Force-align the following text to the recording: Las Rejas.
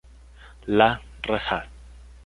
Las 0.65 0.99
Rejas. 1.21 1.67